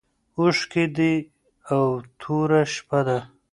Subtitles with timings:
[0.39, 1.13] اوښکي دي
[1.73, 1.85] او
[2.21, 3.19] توره شپه ده